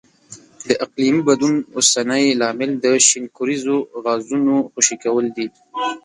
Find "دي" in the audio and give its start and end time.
5.35-5.47